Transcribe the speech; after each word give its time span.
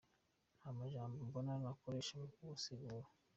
Nta 0.57 0.69
majambo 0.77 1.17
mbona 1.27 1.53
nokoresha 1.63 2.13
mu 2.21 2.27
kubisigura. 2.33 3.07